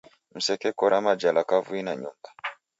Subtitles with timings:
[0.35, 2.29] Msekekora majala kavui na nyumba